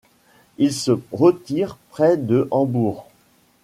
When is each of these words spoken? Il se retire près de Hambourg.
Il 0.57 0.73
se 0.73 0.93
retire 1.11 1.77
près 1.91 2.17
de 2.17 2.47
Hambourg. 2.49 3.05